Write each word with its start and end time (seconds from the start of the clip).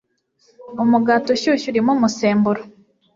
Umugati 0.83 1.27
Ushyushye 1.35 1.67
Urimo 1.69 1.91
Umusemburo 1.95 2.61